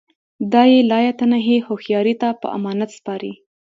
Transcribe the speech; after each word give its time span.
دا 0.51 0.61
یې 0.73 0.79
لایتناهي 0.91 1.57
هوښیاري 1.67 2.15
ته 2.21 2.27
په 2.41 2.47
امانت 2.57 2.89
سپاري 2.97 3.33